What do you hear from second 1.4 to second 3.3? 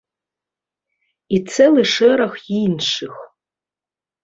цэлы шэраг іншых.